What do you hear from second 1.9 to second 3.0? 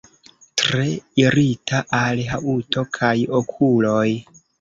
al haŭto